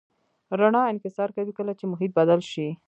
رڼا 0.59 0.81
انکسار 0.91 1.29
کوي 1.37 1.53
کله 1.59 1.71
چې 1.79 1.85
محیط 1.91 2.11
بدل 2.19 2.39
شي. 2.51 2.67